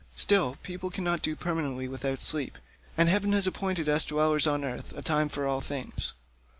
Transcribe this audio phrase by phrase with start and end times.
[0.15, 2.57] Still, people cannot do permanently without sleep,
[2.97, 6.13] and heaven has appointed us dwellers on earth a time for all things.